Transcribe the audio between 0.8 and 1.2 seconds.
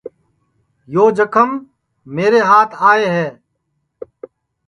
یو